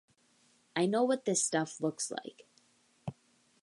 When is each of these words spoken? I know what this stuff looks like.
I 0.75 0.87
know 0.87 1.03
what 1.03 1.25
this 1.25 1.45
stuff 1.45 1.79
looks 1.79 2.09
like. 2.09 2.47